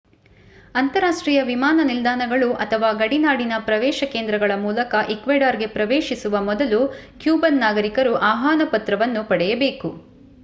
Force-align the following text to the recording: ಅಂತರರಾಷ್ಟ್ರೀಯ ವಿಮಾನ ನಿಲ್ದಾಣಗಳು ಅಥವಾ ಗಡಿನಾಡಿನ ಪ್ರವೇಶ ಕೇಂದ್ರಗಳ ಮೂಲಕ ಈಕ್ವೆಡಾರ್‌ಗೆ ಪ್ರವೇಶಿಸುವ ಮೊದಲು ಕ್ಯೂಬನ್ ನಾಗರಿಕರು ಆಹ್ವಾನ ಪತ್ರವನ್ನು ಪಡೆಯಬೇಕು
ಅಂತರರಾಷ್ಟ್ರೀಯ 0.75 1.39
ವಿಮಾನ 1.43 1.79
ನಿಲ್ದಾಣಗಳು 1.83 2.53
ಅಥವಾ 2.55 2.89
ಗಡಿನಾಡಿನ 2.93 3.53
ಪ್ರವೇಶ 3.59 4.03
ಕೇಂದ್ರಗಳ 4.11 4.55
ಮೂಲಕ 4.57 5.03
ಈಕ್ವೆಡಾರ್‌ಗೆ 5.09 5.67
ಪ್ರವೇಶಿಸುವ 5.69 6.41
ಮೊದಲು 6.41 6.79
ಕ್ಯೂಬನ್ 7.19 7.61
ನಾಗರಿಕರು 7.61 8.15
ಆಹ್ವಾನ 8.31 8.61
ಪತ್ರವನ್ನು 8.71 9.23
ಪಡೆಯಬೇಕು 9.23 9.91